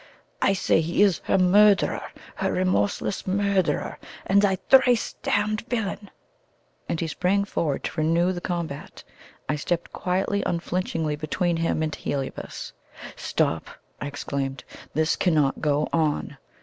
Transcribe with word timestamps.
I 0.41 0.53
say 0.53 0.81
he 0.81 1.03
is 1.03 1.19
her 1.25 1.37
murderer 1.37 2.01
her 2.37 2.51
remorseless 2.51 3.27
murderer, 3.27 3.99
and 4.25 4.43
a 4.43 4.55
thrice 4.67 5.13
damned 5.21 5.61
villain!" 5.69 6.09
And 6.89 6.99
he 6.99 7.05
sprang 7.05 7.45
forward 7.45 7.83
to 7.83 8.01
renew 8.01 8.31
the 8.33 8.41
combat. 8.41 9.03
I 9.47 9.57
stepped 9.57 9.93
quietly, 9.93 10.41
unflinchingly 10.43 11.17
between 11.17 11.57
him 11.57 11.83
and 11.83 11.93
Heliobas. 11.93 12.73
"Stop!" 13.15 13.67
I 14.01 14.07
exclaimed; 14.07 14.63
"this 14.95 15.15
cannot 15.15 15.61
go 15.61 15.87
on. 15.93 16.37